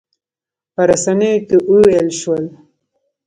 په 0.73 0.81
رسنیو 0.89 1.45
کې 1.47 1.57
وویل 1.71 2.07
شول. 2.19 2.43